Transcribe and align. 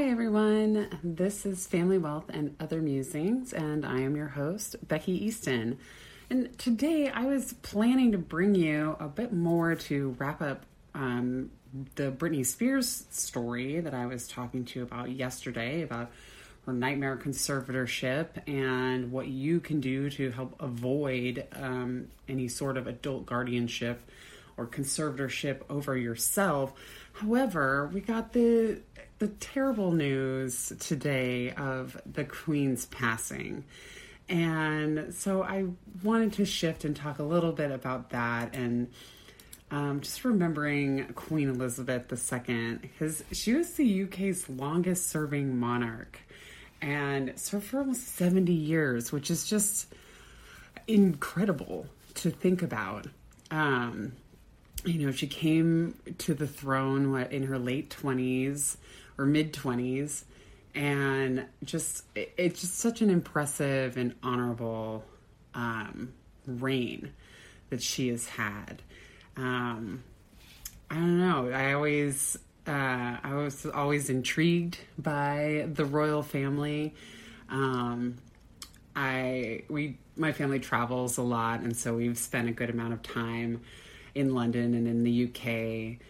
Hi, 0.00 0.08
everyone. 0.08 0.88
This 1.04 1.44
is 1.44 1.66
Family 1.66 1.98
Wealth 1.98 2.30
and 2.30 2.56
Other 2.58 2.80
Musings, 2.80 3.52
and 3.52 3.84
I 3.84 4.00
am 4.00 4.16
your 4.16 4.28
host, 4.28 4.76
Becky 4.88 5.12
Easton. 5.26 5.76
And 6.30 6.58
today 6.58 7.10
I 7.10 7.26
was 7.26 7.52
planning 7.52 8.12
to 8.12 8.18
bring 8.18 8.54
you 8.54 8.96
a 8.98 9.08
bit 9.08 9.30
more 9.30 9.74
to 9.74 10.16
wrap 10.18 10.40
up 10.40 10.64
um, 10.94 11.50
the 11.96 12.10
Britney 12.10 12.46
Spears 12.46 13.04
story 13.10 13.80
that 13.80 13.92
I 13.92 14.06
was 14.06 14.26
talking 14.26 14.64
to 14.64 14.78
you 14.78 14.86
about 14.86 15.10
yesterday 15.10 15.82
about 15.82 16.10
her 16.64 16.72
nightmare 16.72 17.18
conservatorship 17.18 18.48
and 18.48 19.12
what 19.12 19.26
you 19.26 19.60
can 19.60 19.82
do 19.82 20.08
to 20.12 20.30
help 20.30 20.56
avoid 20.62 21.46
um, 21.52 22.08
any 22.26 22.48
sort 22.48 22.78
of 22.78 22.86
adult 22.86 23.26
guardianship 23.26 24.00
or 24.56 24.66
conservatorship 24.66 25.60
over 25.68 25.94
yourself. 25.94 26.72
However, 27.12 27.90
we 27.92 28.00
got 28.00 28.32
the 28.32 28.80
the 29.20 29.28
terrible 29.28 29.92
news 29.92 30.72
today 30.80 31.52
of 31.52 32.00
the 32.10 32.24
Queen's 32.24 32.86
passing. 32.86 33.64
And 34.30 35.12
so 35.14 35.42
I 35.42 35.66
wanted 36.02 36.32
to 36.34 36.46
shift 36.46 36.86
and 36.86 36.96
talk 36.96 37.18
a 37.18 37.22
little 37.22 37.52
bit 37.52 37.70
about 37.70 38.10
that 38.10 38.54
and 38.54 38.88
um, 39.70 40.00
just 40.00 40.24
remembering 40.24 41.04
Queen 41.14 41.50
Elizabeth 41.50 42.10
II, 42.10 42.76
because 42.76 43.22
she 43.30 43.52
was 43.52 43.74
the 43.74 44.04
UK's 44.04 44.48
longest 44.48 45.10
serving 45.10 45.58
monarch 45.60 46.18
and 46.80 47.38
served 47.38 47.66
for 47.66 47.80
almost 47.80 48.16
70 48.16 48.50
years, 48.54 49.12
which 49.12 49.30
is 49.30 49.46
just 49.46 49.92
incredible 50.88 51.86
to 52.14 52.30
think 52.30 52.62
about. 52.62 53.06
Um, 53.50 54.12
you 54.86 55.04
know, 55.04 55.12
she 55.12 55.26
came 55.26 55.94
to 56.18 56.32
the 56.32 56.46
throne 56.46 57.14
in 57.30 57.42
her 57.42 57.58
late 57.58 57.90
20s 57.90 58.78
or 59.20 59.26
mid 59.26 59.52
20s 59.52 60.24
and 60.74 61.44
just 61.62 62.04
it, 62.14 62.32
it's 62.36 62.60
just 62.60 62.78
such 62.78 63.02
an 63.02 63.10
impressive 63.10 63.96
and 63.96 64.14
honorable 64.22 65.04
um, 65.54 66.12
reign 66.46 67.12
that 67.68 67.82
she 67.82 68.08
has 68.08 68.26
had. 68.26 68.82
Um, 69.36 70.02
I 70.90 70.94
don't 70.94 71.18
know. 71.18 71.50
I 71.50 71.72
always 71.72 72.38
uh, 72.66 73.16
I 73.22 73.34
was 73.34 73.66
always 73.66 74.10
intrigued 74.10 74.78
by 74.98 75.68
the 75.72 75.84
royal 75.84 76.22
family. 76.22 76.94
Um, 77.48 78.16
I 78.96 79.64
we 79.68 79.98
my 80.16 80.32
family 80.32 80.60
travels 80.60 81.18
a 81.18 81.22
lot, 81.22 81.60
and 81.60 81.76
so 81.76 81.96
we've 81.96 82.18
spent 82.18 82.48
a 82.48 82.52
good 82.52 82.70
amount 82.70 82.92
of 82.92 83.02
time 83.02 83.60
in 84.14 84.34
London 84.34 84.74
and 84.74 84.86
in 84.86 85.04
the 85.04 85.24
UK. 85.26 86.00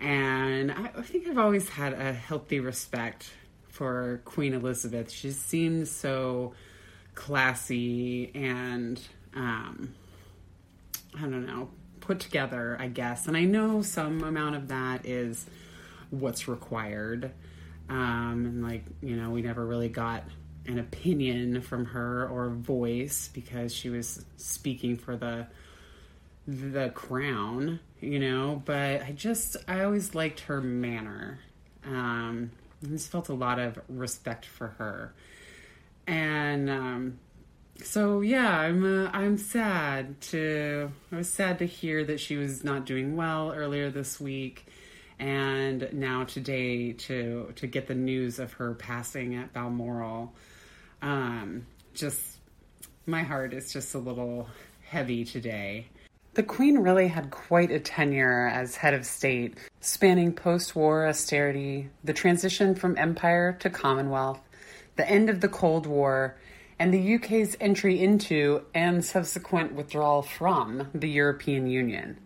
And 0.00 0.70
I, 0.70 1.02
think 1.02 1.26
I've 1.28 1.38
always 1.38 1.68
had 1.68 1.92
a 1.92 2.12
healthy 2.12 2.60
respect 2.60 3.30
for 3.68 4.20
Queen 4.24 4.54
Elizabeth. 4.54 5.10
She 5.10 5.32
seems 5.32 5.90
so 5.90 6.54
classy 7.14 8.30
and 8.34 9.00
um, 9.34 9.94
I 11.16 11.22
don't 11.22 11.46
know, 11.46 11.68
put 12.00 12.20
together, 12.20 12.76
I 12.78 12.88
guess. 12.88 13.26
And 13.26 13.36
I 13.36 13.44
know 13.44 13.82
some 13.82 14.22
amount 14.22 14.54
of 14.54 14.68
that 14.68 15.04
is 15.04 15.46
what's 16.10 16.46
required. 16.48 17.32
Um, 17.88 18.44
and 18.46 18.62
like, 18.62 18.84
you 19.02 19.16
know, 19.16 19.30
we 19.30 19.42
never 19.42 19.66
really 19.66 19.88
got 19.88 20.24
an 20.66 20.78
opinion 20.78 21.60
from 21.60 21.86
her 21.86 22.28
or 22.28 22.50
voice 22.50 23.30
because 23.32 23.74
she 23.74 23.90
was 23.90 24.24
speaking 24.36 24.96
for 24.96 25.16
the 25.16 25.46
the 26.48 26.90
crown, 26.94 27.78
you 28.00 28.18
know, 28.18 28.62
but 28.64 29.02
I 29.02 29.12
just, 29.14 29.56
I 29.68 29.84
always 29.84 30.14
liked 30.14 30.40
her 30.40 30.60
manner. 30.60 31.40
Um, 31.84 32.50
I 32.82 32.86
just 32.86 33.10
felt 33.10 33.28
a 33.28 33.34
lot 33.34 33.58
of 33.58 33.78
respect 33.88 34.46
for 34.46 34.68
her. 34.78 35.12
And, 36.06 36.70
um, 36.70 37.18
so 37.82 38.22
yeah, 38.22 38.58
I'm 38.58 38.84
uh, 38.84 39.10
I'm 39.12 39.38
sad 39.38 40.20
to 40.22 40.90
I 41.12 41.16
was 41.16 41.30
sad 41.30 41.58
to 41.60 41.66
hear 41.66 42.04
that 42.04 42.18
she 42.18 42.36
was 42.36 42.64
not 42.64 42.86
doing 42.86 43.16
well 43.16 43.52
earlier 43.52 43.90
this 43.90 44.20
week, 44.20 44.66
and 45.18 45.88
now 45.92 46.24
today 46.24 46.92
to 46.92 47.52
to 47.56 47.66
get 47.66 47.86
the 47.86 47.94
news 47.94 48.38
of 48.38 48.54
her 48.54 48.74
passing 48.74 49.36
at 49.36 49.52
Balmoral. 49.52 50.34
Um, 51.02 51.66
just 51.94 52.20
my 53.06 53.22
heart 53.22 53.54
is 53.54 53.72
just 53.72 53.94
a 53.94 53.98
little 53.98 54.48
heavy 54.82 55.24
today. 55.24 55.86
The 56.38 56.44
Queen 56.44 56.78
really 56.78 57.08
had 57.08 57.32
quite 57.32 57.72
a 57.72 57.80
tenure 57.80 58.46
as 58.46 58.76
head 58.76 58.94
of 58.94 59.04
state, 59.04 59.58
spanning 59.80 60.32
post 60.32 60.76
war 60.76 61.08
austerity, 61.08 61.90
the 62.04 62.12
transition 62.12 62.76
from 62.76 62.96
empire 62.96 63.56
to 63.58 63.68
Commonwealth, 63.68 64.38
the 64.94 65.10
end 65.10 65.30
of 65.30 65.40
the 65.40 65.48
Cold 65.48 65.84
War, 65.84 66.36
and 66.78 66.94
the 66.94 67.16
UK's 67.16 67.56
entry 67.60 68.00
into 68.00 68.62
and 68.72 69.04
subsequent 69.04 69.72
withdrawal 69.72 70.22
from 70.22 70.88
the 70.94 71.10
European 71.10 71.66
Union. 71.66 72.16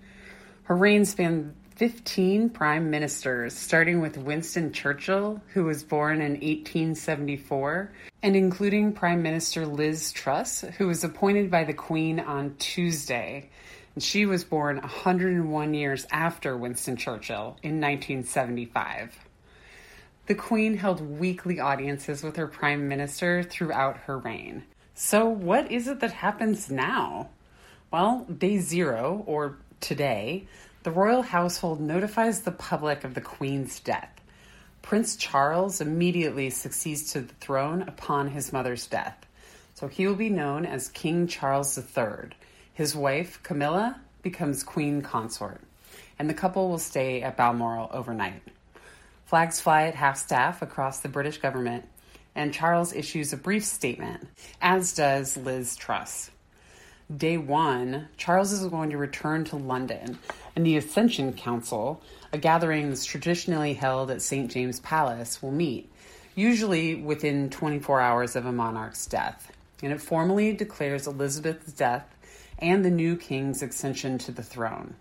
Her 0.64 0.76
reign 0.76 1.06
spanned 1.06 1.54
15 1.76 2.50
prime 2.50 2.90
ministers, 2.90 3.56
starting 3.56 4.02
with 4.02 4.18
Winston 4.18 4.74
Churchill, 4.74 5.40
who 5.54 5.64
was 5.64 5.82
born 5.82 6.20
in 6.20 6.32
1874, 6.32 7.90
and 8.22 8.36
including 8.36 8.92
Prime 8.92 9.22
Minister 9.22 9.64
Liz 9.64 10.12
Truss, 10.12 10.66
who 10.76 10.86
was 10.86 11.02
appointed 11.02 11.50
by 11.50 11.64
the 11.64 11.72
Queen 11.72 12.20
on 12.20 12.54
Tuesday 12.58 13.48
and 13.94 14.02
she 14.02 14.26
was 14.26 14.44
born 14.44 14.76
101 14.76 15.74
years 15.74 16.06
after 16.10 16.56
Winston 16.56 16.96
Churchill 16.96 17.56
in 17.62 17.80
1975. 17.80 19.18
The 20.26 20.34
Queen 20.34 20.76
held 20.76 21.00
weekly 21.18 21.60
audiences 21.60 22.22
with 22.22 22.36
her 22.36 22.46
Prime 22.46 22.88
Minister 22.88 23.42
throughout 23.42 23.98
her 23.98 24.18
reign. 24.18 24.64
So, 24.94 25.28
what 25.28 25.70
is 25.70 25.88
it 25.88 26.00
that 26.00 26.12
happens 26.12 26.70
now? 26.70 27.30
Well, 27.90 28.24
day 28.24 28.58
zero, 28.58 29.24
or 29.26 29.58
today, 29.80 30.46
the 30.84 30.90
royal 30.90 31.22
household 31.22 31.80
notifies 31.80 32.42
the 32.42 32.52
public 32.52 33.04
of 33.04 33.14
the 33.14 33.20
Queen's 33.20 33.80
death. 33.80 34.10
Prince 34.80 35.16
Charles 35.16 35.80
immediately 35.80 36.50
succeeds 36.50 37.12
to 37.12 37.20
the 37.20 37.34
throne 37.34 37.82
upon 37.82 38.28
his 38.28 38.52
mother's 38.52 38.86
death, 38.86 39.26
so 39.74 39.88
he 39.88 40.06
will 40.06 40.14
be 40.14 40.30
known 40.30 40.66
as 40.66 40.88
King 40.88 41.26
Charles 41.26 41.76
III 41.76 42.30
his 42.74 42.96
wife, 42.96 43.42
Camilla, 43.42 44.00
becomes 44.22 44.62
queen 44.62 45.02
consort, 45.02 45.60
and 46.18 46.28
the 46.28 46.34
couple 46.34 46.68
will 46.68 46.78
stay 46.78 47.22
at 47.22 47.36
Balmoral 47.36 47.90
overnight. 47.92 48.42
Flags 49.26 49.60
fly 49.60 49.84
at 49.84 49.94
half 49.94 50.16
staff 50.16 50.62
across 50.62 51.00
the 51.00 51.08
British 51.08 51.38
government, 51.38 51.84
and 52.34 52.54
Charles 52.54 52.94
issues 52.94 53.32
a 53.32 53.36
brief 53.36 53.64
statement, 53.64 54.26
as 54.60 54.94
does 54.94 55.36
Liz 55.36 55.76
Truss. 55.76 56.30
Day 57.14 57.36
one, 57.36 58.08
Charles 58.16 58.52
is 58.52 58.66
going 58.68 58.90
to 58.90 58.96
return 58.96 59.44
to 59.44 59.56
London, 59.56 60.18
and 60.56 60.64
the 60.64 60.78
Accession 60.78 61.34
Council, 61.34 62.00
a 62.32 62.38
gathering 62.38 62.88
that's 62.88 63.04
traditionally 63.04 63.74
held 63.74 64.10
at 64.10 64.22
St. 64.22 64.50
James 64.50 64.80
Palace, 64.80 65.42
will 65.42 65.50
meet, 65.50 65.90
usually 66.34 66.94
within 66.94 67.50
24 67.50 68.00
hours 68.00 68.34
of 68.34 68.46
a 68.46 68.52
monarch's 68.52 69.04
death. 69.06 69.52
And 69.82 69.92
it 69.92 70.00
formally 70.00 70.54
declares 70.54 71.06
Elizabeth's 71.06 71.72
death 71.72 72.06
and 72.62 72.84
the 72.84 72.90
new 72.90 73.16
king's 73.16 73.62
accession 73.62 74.16
to 74.18 74.32
the 74.32 74.42
throne. 74.42 74.94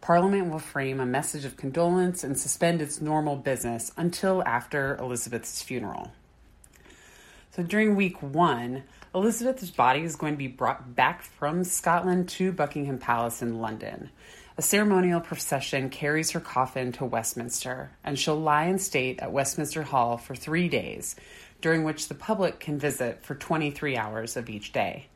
Parliament 0.00 0.50
will 0.50 0.58
frame 0.58 0.98
a 0.98 1.06
message 1.06 1.44
of 1.44 1.58
condolence 1.58 2.24
and 2.24 2.38
suspend 2.38 2.80
its 2.80 3.00
normal 3.00 3.36
business 3.36 3.92
until 3.98 4.42
after 4.44 4.96
Elizabeth's 4.96 5.62
funeral. 5.62 6.10
So 7.52 7.62
during 7.62 7.96
week 7.96 8.22
one, 8.22 8.84
Elizabeth's 9.14 9.70
body 9.70 10.02
is 10.02 10.16
going 10.16 10.32
to 10.32 10.38
be 10.38 10.46
brought 10.46 10.94
back 10.94 11.22
from 11.22 11.64
Scotland 11.64 12.28
to 12.30 12.52
Buckingham 12.52 12.98
Palace 12.98 13.42
in 13.42 13.60
London. 13.60 14.08
A 14.56 14.62
ceremonial 14.62 15.20
procession 15.20 15.90
carries 15.90 16.30
her 16.30 16.40
coffin 16.40 16.92
to 16.92 17.04
Westminster, 17.04 17.90
and 18.04 18.18
she'll 18.18 18.40
lie 18.40 18.66
in 18.66 18.78
state 18.78 19.20
at 19.20 19.32
Westminster 19.32 19.82
Hall 19.82 20.16
for 20.16 20.34
three 20.34 20.68
days, 20.68 21.16
during 21.60 21.82
which 21.82 22.08
the 22.08 22.14
public 22.14 22.60
can 22.60 22.78
visit 22.78 23.22
for 23.22 23.34
23 23.34 23.96
hours 23.96 24.36
of 24.36 24.48
each 24.48 24.72
day. 24.72 25.08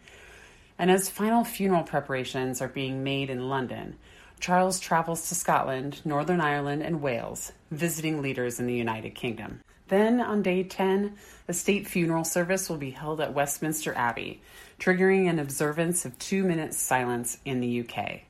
And 0.79 0.91
as 0.91 1.09
final 1.09 1.45
funeral 1.45 1.85
preparations 1.85 2.61
are 2.61 2.69
being 2.69 3.05
made 3.05 3.31
in 3.31 3.49
London, 3.49 3.97
Charles 4.41 4.81
travels 4.81 5.29
to 5.29 5.35
Scotland, 5.35 6.01
Northern 6.05 6.41
Ireland, 6.41 6.83
and 6.83 7.01
Wales, 7.01 7.53
visiting 7.71 8.21
leaders 8.21 8.59
in 8.59 8.67
the 8.67 8.75
United 8.75 9.15
Kingdom. 9.15 9.61
Then, 9.89 10.21
on 10.21 10.43
day 10.43 10.65
10, 10.65 11.15
a 11.47 11.53
state 11.53 11.87
funeral 11.87 12.25
service 12.25 12.69
will 12.69 12.77
be 12.77 12.91
held 12.91 13.21
at 13.21 13.35
Westminster 13.35 13.95
Abbey, 13.95 14.43
triggering 14.79 15.29
an 15.29 15.39
observance 15.39 16.05
of 16.05 16.19
two 16.19 16.43
minutes 16.43 16.77
silence 16.79 17.39
in 17.45 17.61
the 17.61 17.81
UK. 17.81 18.23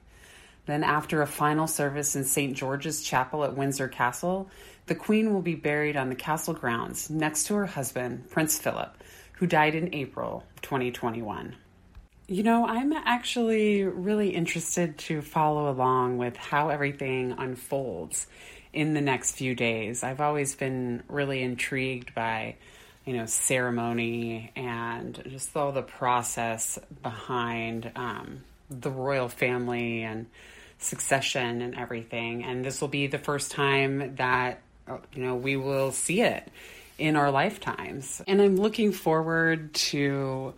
Then, 0.66 0.84
after 0.84 1.22
a 1.22 1.26
final 1.26 1.66
service 1.66 2.16
in 2.16 2.24
St. 2.24 2.56
George's 2.56 3.02
Chapel 3.02 3.44
at 3.44 3.56
Windsor 3.56 3.88
Castle, 3.88 4.50
the 4.86 4.94
Queen 4.94 5.32
will 5.32 5.42
be 5.42 5.54
buried 5.54 5.96
on 5.96 6.08
the 6.08 6.14
castle 6.14 6.54
grounds 6.54 7.08
next 7.08 7.44
to 7.44 7.54
her 7.54 7.66
husband, 7.66 8.30
Prince 8.30 8.58
Philip, 8.58 9.02
who 9.34 9.46
died 9.46 9.74
in 9.74 9.94
April 9.94 10.44
2021. 10.62 11.56
You 12.26 12.42
know, 12.42 12.66
I'm 12.66 12.94
actually 12.94 13.82
really 13.82 14.30
interested 14.30 14.96
to 14.98 15.20
follow 15.20 15.70
along 15.70 16.16
with 16.16 16.38
how 16.38 16.70
everything 16.70 17.32
unfolds 17.36 18.26
in 18.72 18.94
the 18.94 19.02
next 19.02 19.32
few 19.32 19.54
days. 19.54 20.02
I've 20.02 20.22
always 20.22 20.54
been 20.54 21.02
really 21.06 21.42
intrigued 21.42 22.14
by, 22.14 22.56
you 23.04 23.14
know, 23.14 23.26
ceremony 23.26 24.52
and 24.56 25.22
just 25.28 25.54
all 25.54 25.70
the 25.72 25.82
process 25.82 26.78
behind 27.02 27.92
um, 27.94 28.42
the 28.70 28.90
royal 28.90 29.28
family 29.28 30.02
and 30.02 30.24
succession 30.78 31.60
and 31.60 31.74
everything. 31.74 32.42
And 32.42 32.64
this 32.64 32.80
will 32.80 32.88
be 32.88 33.06
the 33.06 33.18
first 33.18 33.50
time 33.50 34.16
that, 34.16 34.62
you 35.12 35.22
know, 35.22 35.34
we 35.34 35.58
will 35.58 35.92
see 35.92 36.22
it 36.22 36.50
in 36.96 37.16
our 37.16 37.30
lifetimes. 37.30 38.22
And 38.26 38.40
I'm 38.40 38.56
looking 38.56 38.92
forward 38.92 39.74
to 39.74 40.54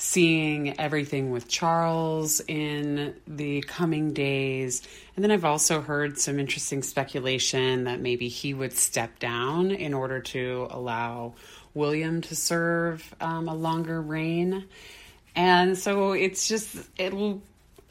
seeing 0.00 0.78
everything 0.78 1.32
with 1.32 1.48
Charles 1.48 2.40
in 2.46 3.16
the 3.26 3.60
coming 3.62 4.12
days. 4.12 4.86
And 5.16 5.24
then 5.24 5.32
I've 5.32 5.44
also 5.44 5.80
heard 5.80 6.20
some 6.20 6.38
interesting 6.38 6.84
speculation 6.84 7.84
that 7.84 8.00
maybe 8.00 8.28
he 8.28 8.54
would 8.54 8.72
step 8.72 9.18
down 9.18 9.72
in 9.72 9.92
order 9.92 10.20
to 10.20 10.68
allow 10.70 11.34
William 11.74 12.20
to 12.22 12.36
serve 12.36 13.12
um, 13.20 13.48
a 13.48 13.54
longer 13.54 14.00
reign. 14.00 14.66
And 15.34 15.76
so 15.76 16.12
it's 16.12 16.46
just, 16.46 16.76
it'll, 16.96 17.42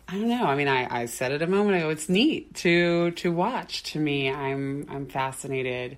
I 0.07 0.13
don't 0.13 0.30
know. 0.30 0.45
I 0.45 0.56
mean, 0.56 0.69
I, 0.69 1.01
I 1.01 1.06
said 1.07 1.33
it 1.33 1.42
a 1.42 1.48
moment 1.48 1.75
ago. 1.75 1.89
It's 1.89 2.07
neat 2.07 2.56
to 2.56 3.12
to 3.12 3.31
watch. 3.33 3.83
To 3.92 4.00
me, 4.00 4.31
I'm 4.31 4.86
I'm 4.89 5.07
fascinated 5.07 5.98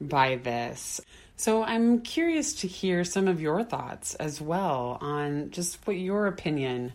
by 0.00 0.34
this. 0.36 1.00
So 1.36 1.64
I'm 1.64 2.00
curious 2.00 2.54
to 2.60 2.68
hear 2.68 3.04
some 3.04 3.26
of 3.26 3.40
your 3.40 3.64
thoughts 3.64 4.14
as 4.14 4.40
well 4.40 4.98
on 5.00 5.50
just 5.50 5.84
what 5.86 5.96
your 5.96 6.26
opinion 6.26 6.92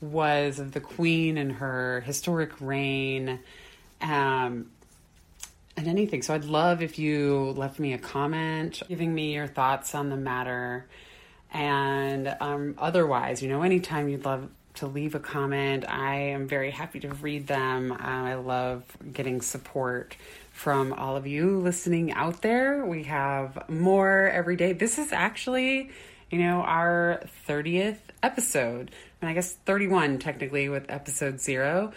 was 0.00 0.58
of 0.58 0.72
the 0.72 0.80
Queen 0.80 1.38
and 1.38 1.52
her 1.52 2.00
historic 2.00 2.52
reign, 2.60 3.38
um, 4.00 4.70
and 5.76 5.86
anything. 5.86 6.22
So 6.22 6.34
I'd 6.34 6.44
love 6.44 6.82
if 6.82 6.98
you 6.98 7.54
left 7.56 7.78
me 7.78 7.92
a 7.92 7.98
comment, 7.98 8.82
giving 8.88 9.14
me 9.14 9.34
your 9.34 9.46
thoughts 9.46 9.94
on 9.94 10.10
the 10.10 10.16
matter. 10.16 10.86
And 11.52 12.36
um, 12.40 12.74
otherwise, 12.78 13.42
you 13.42 13.48
know, 13.48 13.62
anytime 13.62 14.08
you'd 14.08 14.24
love 14.24 14.48
to 14.74 14.86
leave 14.86 15.14
a 15.14 15.20
comment, 15.20 15.84
I 15.88 16.16
am 16.16 16.48
very 16.48 16.70
happy 16.70 17.00
to 17.00 17.08
read 17.14 17.46
them. 17.46 17.92
Uh, 17.92 17.96
I 17.98 18.34
love 18.34 18.84
getting 19.12 19.40
support 19.40 20.16
from 20.60 20.92
all 20.92 21.16
of 21.16 21.26
you 21.26 21.58
listening 21.58 22.12
out 22.12 22.42
there. 22.42 22.84
We 22.84 23.04
have 23.04 23.66
more 23.70 24.28
every 24.28 24.56
day. 24.56 24.74
This 24.74 24.98
is 24.98 25.10
actually, 25.10 25.88
you 26.30 26.38
know, 26.38 26.60
our 26.60 27.22
30th 27.48 27.96
episode. 28.22 28.90
And 29.22 29.30
I 29.30 29.32
guess 29.32 29.54
31 29.64 30.18
technically 30.18 30.68
with 30.68 30.84
episode 30.90 31.40
zero. 31.40 31.92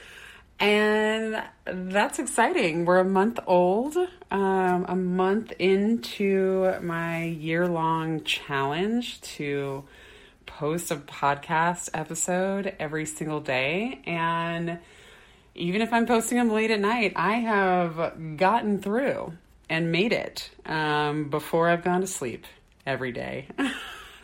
And 0.62 1.44
that's 1.66 2.20
exciting. 2.20 2.86
We're 2.86 3.00
a 3.00 3.04
month 3.06 3.38
old, 3.48 3.98
um, 4.32 4.86
a 4.88 4.96
month 4.96 5.52
into 5.60 6.80
my 6.82 7.26
year 7.26 7.68
long 7.68 8.24
challenge 8.24 9.20
to 9.36 9.84
post 10.46 10.90
a 10.90 10.96
podcast 10.96 11.90
episode 11.94 12.74
every 12.80 13.08
single 13.08 13.42
day. 13.42 14.00
And 14.06 14.80
even 15.56 15.82
if 15.82 15.94
I'm 15.94 16.06
posting 16.06 16.38
them 16.38 16.50
late 16.50 16.72
at 16.72 16.80
night, 16.80 17.14
I 17.16 17.34
have 17.36 18.38
gotten 18.38 18.80
through 18.82 19.34
and 19.70 19.92
made 19.92 20.14
it 20.14 20.50
um, 20.66 21.30
before 21.30 21.70
I've 21.70 21.84
gone 21.84 22.02
to 22.02 22.08
sleep 22.08 22.46
every 22.86 23.12
day. 23.12 23.48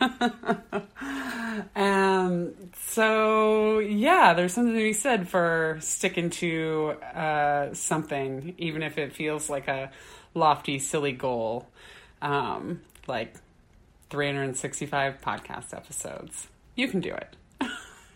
um, 1.76 2.52
so 2.86 3.78
yeah, 3.78 4.34
there's 4.34 4.52
something 4.52 4.74
to 4.74 4.80
be 4.80 4.92
said 4.92 5.28
for 5.28 5.78
sticking 5.80 6.30
to 6.30 6.96
uh, 7.14 7.74
something, 7.74 8.54
even 8.58 8.82
if 8.82 8.98
it 8.98 9.12
feels 9.12 9.48
like 9.48 9.68
a 9.68 9.90
lofty, 10.34 10.78
silly 10.78 11.12
goal, 11.12 11.68
um, 12.22 12.80
like 13.06 13.34
365 14.10 15.20
podcast 15.20 15.74
episodes. 15.74 16.48
You 16.74 16.88
can 16.88 17.00
do 17.00 17.14
it. 17.14 17.36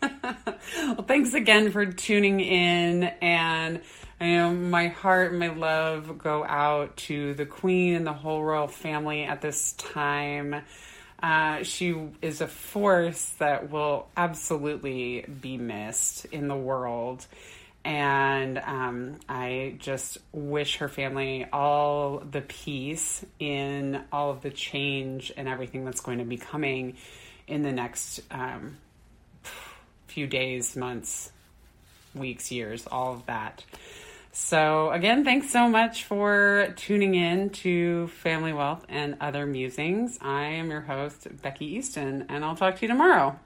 well, 0.76 1.04
thanks 1.06 1.34
again 1.34 1.70
for 1.70 1.86
tuning 1.86 2.40
in. 2.40 3.04
And 3.04 3.80
I 4.20 4.26
know 4.26 4.52
my 4.52 4.88
heart 4.88 5.30
and 5.30 5.40
my 5.40 5.48
love 5.48 6.18
go 6.18 6.44
out 6.44 6.96
to 6.98 7.34
the 7.34 7.46
Queen 7.46 7.94
and 7.94 8.06
the 8.06 8.12
whole 8.12 8.42
royal 8.42 8.68
family 8.68 9.24
at 9.24 9.40
this 9.40 9.72
time. 9.72 10.62
Uh, 11.22 11.62
she 11.62 11.96
is 12.20 12.40
a 12.40 12.46
force 12.46 13.30
that 13.38 13.70
will 13.70 14.08
absolutely 14.16 15.24
be 15.40 15.56
missed 15.56 16.26
in 16.26 16.48
the 16.48 16.56
world. 16.56 17.26
And 17.84 18.58
um, 18.58 19.20
I 19.28 19.76
just 19.78 20.18
wish 20.32 20.78
her 20.78 20.88
family 20.88 21.46
all 21.52 22.18
the 22.18 22.40
peace 22.40 23.24
in 23.38 24.02
all 24.10 24.30
of 24.30 24.40
the 24.40 24.50
change 24.50 25.32
and 25.36 25.48
everything 25.48 25.84
that's 25.84 26.00
going 26.00 26.18
to 26.18 26.24
be 26.24 26.38
coming 26.38 26.96
in 27.46 27.62
the 27.62 27.72
next 27.72 28.20
um, 28.30 28.78
few 30.14 30.26
days, 30.28 30.76
months, 30.76 31.32
weeks, 32.14 32.52
years, 32.52 32.86
all 32.86 33.14
of 33.14 33.26
that. 33.26 33.64
So, 34.30 34.90
again, 34.90 35.24
thanks 35.24 35.50
so 35.50 35.68
much 35.68 36.04
for 36.04 36.72
tuning 36.76 37.16
in 37.16 37.50
to 37.50 38.06
Family 38.08 38.52
Wealth 38.52 38.84
and 38.88 39.16
Other 39.20 39.44
Musings. 39.44 40.18
I 40.20 40.44
am 40.44 40.70
your 40.70 40.82
host, 40.82 41.26
Becky 41.42 41.66
Easton, 41.66 42.26
and 42.28 42.44
I'll 42.44 42.54
talk 42.54 42.76
to 42.76 42.82
you 42.82 42.88
tomorrow. 42.88 43.38